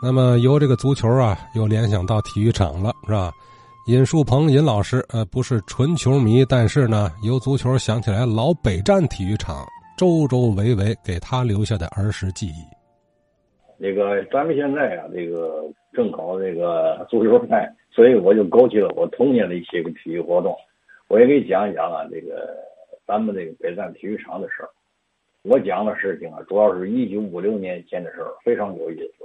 [0.00, 3.32] 那么由这个足球啊，又联想到体育场了，是吧？
[3.88, 9.66] 尹树鹏尹老师，呃，不是纯球迷，但是呢，由足球想起来老北站体育场，
[9.96, 12.62] 周周围围给他留下的儿时记忆。
[13.76, 20.54] 那个咱们现在啊，这个正搞这个足球赛，所以我就勾起了我童年的一些个体育活动。
[21.08, 22.54] 我也给你讲一讲啊，这个
[23.04, 24.68] 咱们这个北站体育场的事儿。
[25.42, 29.24] 我讲的事情啊，主要是一九五六年前的事儿，非常有意思。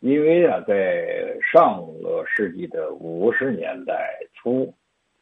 [0.00, 4.74] 因为啊，在上个世纪的五十年代初，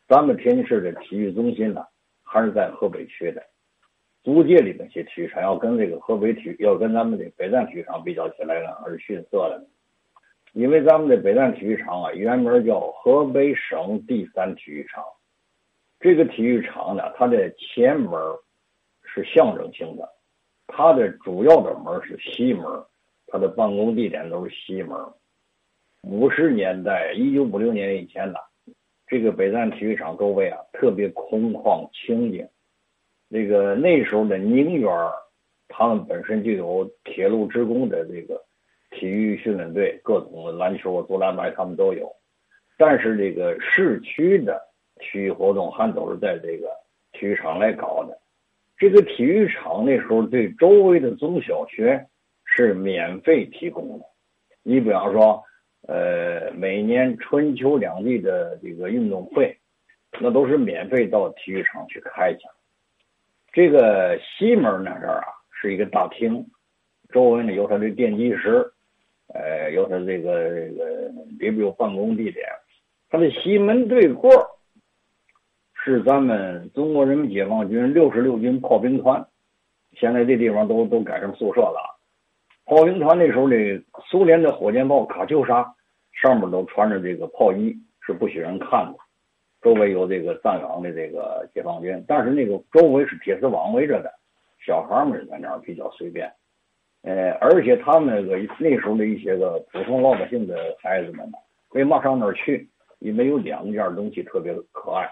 [0.07, 1.85] 咱们天津市的体育中心呢，
[2.23, 3.43] 还是在河北区的。
[4.23, 9.66] 租界里那些体育场要跟这个河北体，要跟咱们的北站体育场比较起来呢，还是逊色的。
[10.52, 15.02] 因为咱们的北站体育场啊，原名叫河北省第三体育场。
[15.99, 18.13] 这个体育场呢，它的前门
[19.02, 20.09] 是象征性的，
[20.69, 22.65] 它的主要的门是西门。
[23.30, 24.96] 他的办公地点都是西门。
[26.02, 28.38] 五十年代，一九五六年以前呢，
[29.07, 32.48] 这个北站体育场周围啊特别空旷清静。
[33.30, 34.90] 这个那时候的宁园，
[35.68, 38.43] 他们本身就有铁路职工的这个
[38.90, 42.10] 体育训练队，各种篮球、足篮排他们都有。
[42.79, 44.59] 但是这个市区的
[45.01, 46.68] 体育活动还都是在这个
[47.13, 48.18] 体育场来搞的。
[48.79, 52.07] 这个体育场那时候对周围的中小学。
[52.59, 54.04] 是免费提供的，
[54.64, 55.40] 你比方说，
[55.87, 59.56] 呃，每年春秋两季的这个运动会，
[60.20, 62.40] 那都是免费到体育场去开去。
[63.52, 66.44] 这个西门那这儿啊，是一个大厅，
[67.10, 68.72] 周围呢有他的电机室，
[69.32, 72.44] 呃，有他这个这个里边有办公地点。
[73.09, 74.32] 他的西门对过
[75.75, 79.25] 是咱们中国人民解放军六十六军炮兵团，
[79.92, 81.94] 现在这地方都都改成宿舍了。
[82.69, 83.56] 炮兵团那时候的
[84.11, 85.75] 苏联的火箭炮卡秋莎
[86.12, 88.99] 上面都穿着这个炮衣，是不许人看的。
[89.62, 94.12] 周围有这个站岗的这个解放军，但是那个周围是铁丝网围着的，
[94.66, 96.31] 小孩们在那儿比较随便。
[97.04, 101.38] 呃，而且他们那个那时候的一些个普通老百姓的孩子们呢，
[101.71, 102.69] 为嘛上那儿去？
[102.98, 105.09] 因为有两件东西特别可爱，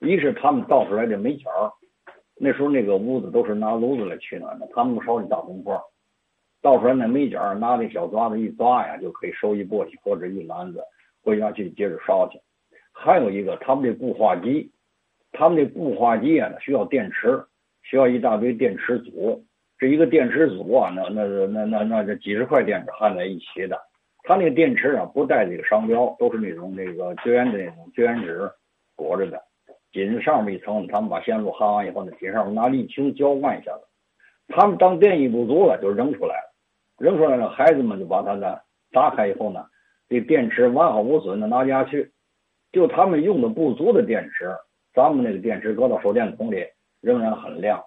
[0.00, 1.48] 一是他们倒出来的煤角
[2.34, 5.80] 那时候那个屋子都是拿炉子来取暖的，他们烧的大红花。
[6.62, 10.80] 倒出来那煤角，拿那小抓子一抓呀，就可以收一簸箕或者一篮子
[11.22, 12.40] 回家去接着烧去。
[12.92, 14.70] 还有一个，他们的固化机，
[15.32, 17.44] 他们的固化机啊，需要电池，
[17.82, 19.44] 需要一大堆电池组。
[19.78, 23.78] 这一个电池组啊，那那那那那这几十块电池焊在一起的。
[24.22, 28.50] 他那个电池啊，不带这个商标，都是那种那个绝缘的那种绝缘纸
[28.96, 29.40] 裹着的。
[29.92, 33.85] 紧上面一层，他们把线路焊完以后呢，紧上面拿沥青浇灌一下子。
[34.48, 36.52] 他们当电力不足了，就扔出来了。
[36.98, 38.58] 扔出来了，孩子们就把它呢
[38.90, 39.66] 打开以后呢，
[40.08, 42.10] 这电池完好无损的拿家去。
[42.72, 44.54] 就他们用的不足的电池，
[44.94, 46.64] 咱们那个电池搁到手电筒里
[47.00, 47.82] 仍然很亮。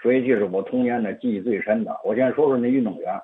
[0.00, 1.98] 所以这是我童年的记忆最深的。
[2.04, 3.20] 我先说说那运动员，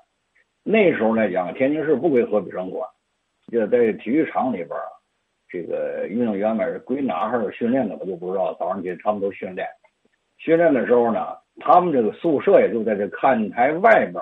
[0.63, 2.89] 那时候来讲，天津市不归河北省管，
[3.53, 4.71] 就在体育场里边，
[5.49, 8.55] 这个运动员们归哪哈训练的我就不知道。
[8.59, 9.67] 早上去他们都训练，
[10.39, 14.15] 训练的时候呢，他们这个宿舍也就在这看台外边。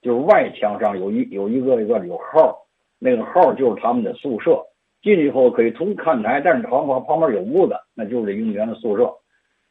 [0.00, 2.56] 就是外墙上有一有一个一个有号，
[3.00, 4.64] 那个号就是他们的宿舍。
[5.02, 9.12] 进去以后可以从看台，但是旁旁旁边有屋子，那就是运动员的宿舍。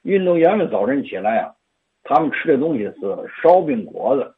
[0.03, 1.53] 运动员们早晨起来啊，
[2.03, 2.95] 他们吃的东西是
[3.41, 4.35] 烧饼果子，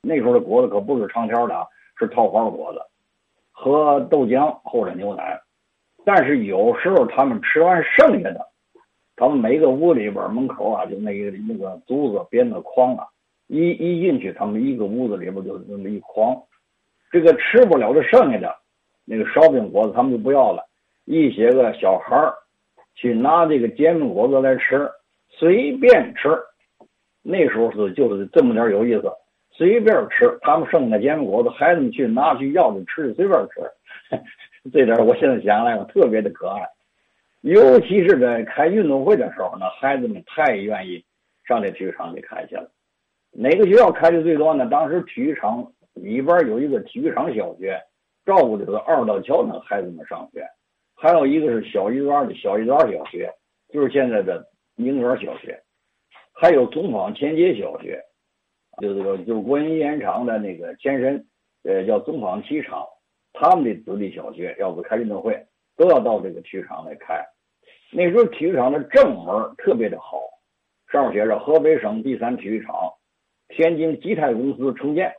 [0.00, 1.66] 那时候的果子可不是长条的啊，
[1.98, 2.80] 是套花果子，
[3.52, 5.38] 喝豆浆或者牛奶。
[6.04, 8.40] 但是有时候他们吃完剩下的，
[9.16, 13.06] 他们每个屋里边门口啊，就那个那个竹子编的筐啊。
[13.48, 16.36] 一一进去，他们一个屋子里边就那么一筐，
[17.12, 18.54] 这个吃不了的剩下的
[19.04, 20.68] 那个烧饼果子，他们就不要了。
[21.04, 22.34] 一些个小孩儿
[22.96, 24.90] 去拿这个煎饼果子来吃，
[25.30, 26.28] 随便吃。
[27.22, 29.08] 那时候是就是这么点有意思，
[29.52, 30.36] 随便吃。
[30.42, 33.60] 他们剩的煎饼果子，孩子们去拿去要就吃，随便吃。
[34.72, 36.68] 这点我现在想来，我特别的可爱。
[37.46, 41.04] 尤其是在开运动会的时候呢，孩子们太愿意
[41.44, 42.68] 上这体育场里看去了。
[43.30, 44.68] 哪个学校开的最多呢？
[44.68, 47.80] 当时体育场里边有一个体育场小学，
[48.24, 50.40] 照顾的是二道桥那孩子们上学；
[50.96, 53.32] 还有一个是小鱼庄的小鱼庄小学，
[53.72, 54.44] 就是现在的
[54.74, 55.54] 宁园小学；
[56.32, 58.02] 还有东方前街小学，
[58.82, 61.24] 就是个就是国营烟厂的那个前身，
[61.62, 62.84] 呃，叫东方七厂，
[63.32, 65.46] 他们的子弟小学要不开运动会，
[65.76, 67.24] 都要到这个体育场来开。
[67.96, 70.18] 那时候体育场的正门特别的好，
[70.92, 72.74] 上面写着河北省第三体育场。
[73.48, 75.14] 天津基泰公司承建，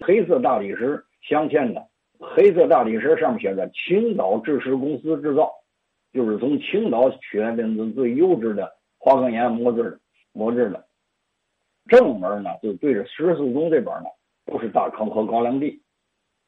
[0.00, 1.88] 黑色大理石镶嵌的，
[2.18, 5.50] 黑色大理石上面写着“青岛制石公司制造”，
[6.12, 10.00] 就是从青岛取来的最优质的花岗岩磨制的
[10.32, 10.84] 磨制的。
[11.88, 14.10] 正门呢，就对着十四中这边呢，
[14.44, 15.80] 都是大坑和高粱地。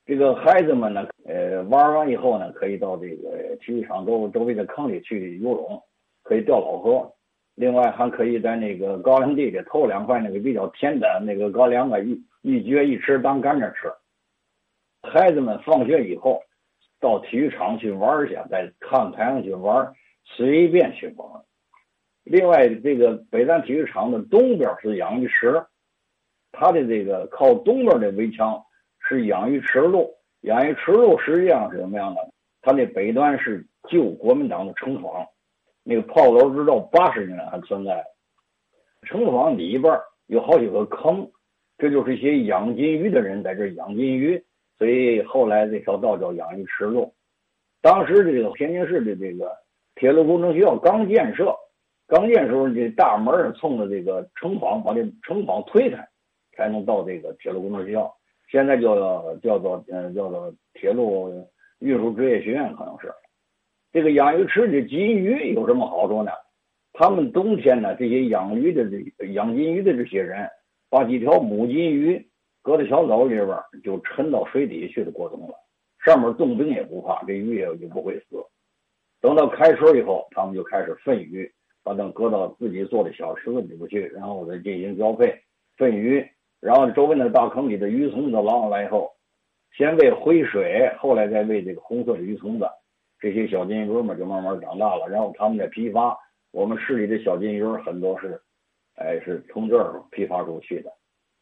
[0.05, 5.83] 这个孩子们呢，呃，玩完以后呢，可以到这个体育场周周围的坑里去游泳，
[6.23, 7.13] 可以钓老河。
[7.55, 13.93] 另外还可以在那个高粱地里偷两块那个比较甜的那个高粱啊，一一撅一吃当干着吃。
[15.03, 16.43] 孩子们放学以后
[16.99, 19.93] 到体育场去玩去，在看台上去玩，
[20.25, 21.29] 随便去玩。
[22.25, 25.63] 另外，这个北站体育场的东边是养鱼池，
[26.53, 28.65] 它的这个靠东边的围墙
[29.09, 30.15] 是养鱼池路。
[30.43, 32.21] 养鱼池路实际上是什么样的？
[32.61, 35.27] 它那北端是旧国民党的城防。
[35.85, 38.05] 那个炮楼直到八十年还存在，
[39.03, 39.93] 城防里边
[40.27, 41.29] 有好几个坑，
[41.77, 44.41] 这就是一些养金鱼的人在这养金鱼，
[44.79, 47.13] 所以后来这条道叫养鱼池路。
[47.81, 49.51] 当时这个天津市的这个
[49.97, 51.53] 铁路工程学校刚建设，
[52.07, 56.09] 刚建时候这大门冲着这个城防，把这城防推开，
[56.57, 58.15] 才能到这个铁路工程学校。
[58.53, 61.33] 现在叫叫做嗯叫做铁路
[61.79, 63.11] 运输职业学院，可能是。
[63.91, 66.31] 这个养鱼池的金鱼有什么好处呢？
[66.93, 68.85] 他们冬天呢，这些养鱼的
[69.19, 70.47] 这养金鱼的这些人，
[70.91, 72.29] 把几条母金鱼
[72.61, 75.55] 搁在小篓里边，就沉到水底下去的过冬了。
[76.05, 78.37] 上面冻冰也不怕，这鱼也就不会死。
[79.23, 81.51] 等到开春以后，他们就开始分鱼，
[81.83, 85.35] 把它搁到自己做的小池子里边去，然后再进行交配
[85.79, 86.23] 分鱼。
[86.63, 89.11] 然后周围的大坑里的鱼虫子捞上来以后，
[89.77, 92.65] 先喂灰水，后来再喂这个红色的鱼虫子。
[93.19, 96.17] 这些小金鱼们就慢慢长大了，然后他们再批发。
[96.53, 98.41] 我们市里的小金鱼很多是，
[98.95, 100.93] 哎，是从这儿批发出去的。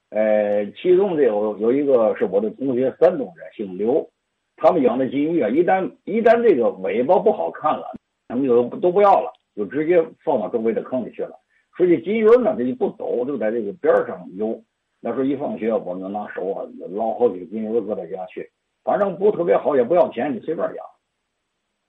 [0.08, 4.08] 呃，其中这有有一个是我的同学，山东人，姓刘。
[4.56, 7.94] 他们养的金鱼啊，一旦一旦这个尾巴不好看了，
[8.28, 11.38] 他们就都不要了，就直接放到周围的坑里去了。
[11.76, 14.62] 所以金鱼呢，它就不走，就在这个边上游。
[15.00, 18.50] 那时候一放学，我们拿手啊捞好几个金鱼搁在家去，
[18.84, 20.84] 反正不特别好，也不要钱，你随便养。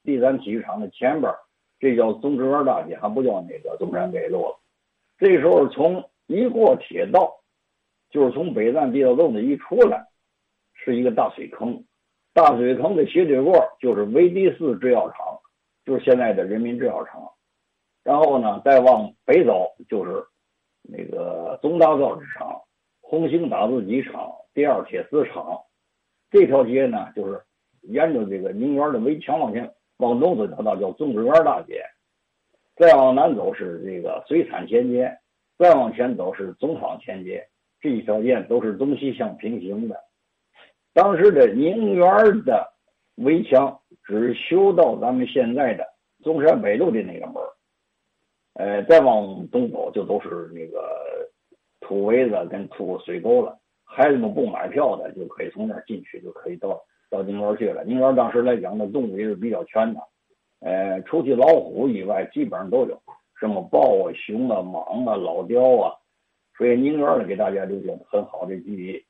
[0.03, 1.31] 第三体育场的前边，
[1.79, 4.59] 这叫中直园大街，还不叫那个中山北路了。
[5.17, 7.41] 这时候从一过铁道，
[8.09, 10.07] 就是从北站地道洞子一出来，
[10.73, 11.83] 是一个大水坑。
[12.33, 15.37] 大水坑的斜对过就是威迪斯制药厂，
[15.85, 17.29] 就是现在的人民制药厂。
[18.03, 20.23] 然后呢，再往北走就是
[20.81, 22.59] 那个中大造纸厂、
[23.11, 25.59] 红星打字机厂、第二铁丝厂。
[26.29, 27.41] 这条街呢，就是
[27.81, 29.69] 沿着这个宁园的围墙往前。
[29.97, 31.83] 往东走条道叫种植园大街，
[32.77, 35.11] 再往南走是这个水产前街，
[35.57, 37.45] 再往前走是总厂前街。
[37.81, 40.01] 这一条线都是东西向平行的。
[40.93, 42.07] 当时的宁园
[42.45, 42.73] 的
[43.15, 45.85] 围墙只修到咱们现在的
[46.23, 47.43] 中山北路的那个门
[48.53, 51.29] 呃，再往东走就都是那个
[51.91, 53.59] 土围子跟土水沟了。
[53.83, 56.81] 孩子们不买票的就可以从那儿进去，就可以到。
[57.09, 57.83] 到宁园去了。
[57.83, 59.99] 宁园当时来讲，那动物也是比较全的，
[60.61, 62.97] 呃，除去老虎以外，基本上都有，
[63.37, 65.91] 什么豹啊、熊啊、蟒啊、老雕啊，
[66.57, 69.03] 所以宁园呢给大家留下很好的记忆。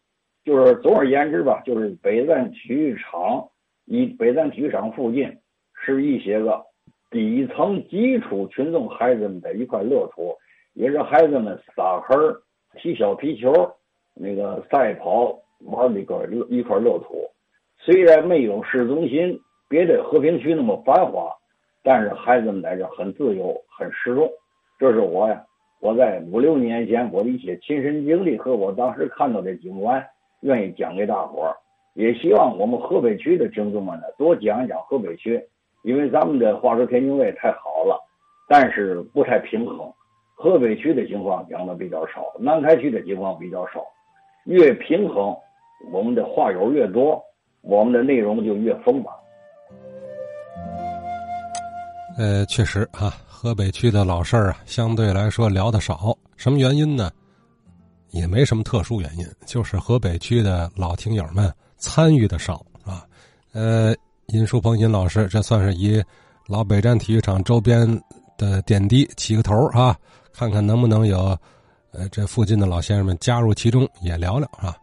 [0.43, 3.47] 就是总而言之吧，就是北站体育场，
[3.85, 5.37] 以北站体育场附近
[5.75, 6.59] 是一些个
[7.11, 10.35] 底层基础群众孩子们的一块乐土，
[10.73, 12.17] 也是孩子们撒坑、
[12.77, 13.51] 踢小皮球、
[14.13, 16.17] 那个赛跑玩的一块
[16.49, 17.27] 一块乐土。
[17.77, 21.31] 虽然没有市中心别的和平区那么繁华，
[21.83, 24.29] 但是孩子们在这很自由、很实用。
[24.77, 25.43] 这是我呀，
[25.79, 30.03] 我在五六年前我的一些亲身经历和我当时看到的景观，
[30.41, 31.55] 愿意讲给大伙儿。
[31.93, 35.43] 也希望我们河北区的听众们呢多讲一讲河北区，
[35.83, 37.99] 因为咱们的话说天津卫太好了，
[38.47, 39.91] 但是不太平衡。
[40.41, 43.85] 河北区的情况讲的比较少，南开区的情况比较少。
[44.45, 45.35] 越平衡，
[45.91, 47.21] 我们的话友越多。
[47.61, 49.13] 我们的内容就越丰满。
[52.17, 56.17] 呃，确实啊，河北区的老事儿啊，相对来说聊的少。
[56.37, 57.11] 什么原因呢？
[58.09, 63.05] 也没什么特殊原因，就是河北区的老听友们参与的少啊。
[63.53, 63.93] 呃，
[64.29, 66.03] 尹淑鹏尹老师，这算是以
[66.47, 67.87] 老北站体育场周边
[68.39, 69.95] 的点滴起个头啊，
[70.33, 71.37] 看看能不能有
[71.91, 74.75] 呃这附近的老先生们加入其中，也聊聊啊。